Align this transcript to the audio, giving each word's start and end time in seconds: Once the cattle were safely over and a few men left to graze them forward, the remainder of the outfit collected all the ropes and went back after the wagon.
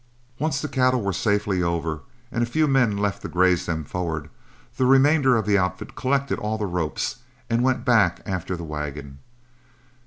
Once 0.39 0.59
the 0.59 0.67
cattle 0.67 0.99
were 0.99 1.13
safely 1.13 1.61
over 1.61 1.99
and 2.31 2.41
a 2.41 2.45
few 2.47 2.67
men 2.67 2.97
left 2.97 3.21
to 3.21 3.27
graze 3.27 3.67
them 3.67 3.83
forward, 3.83 4.31
the 4.77 4.85
remainder 4.87 5.37
of 5.37 5.45
the 5.45 5.59
outfit 5.59 5.93
collected 5.95 6.39
all 6.39 6.57
the 6.57 6.65
ropes 6.65 7.17
and 7.51 7.61
went 7.61 7.85
back 7.85 8.19
after 8.25 8.57
the 8.57 8.63
wagon. 8.63 9.19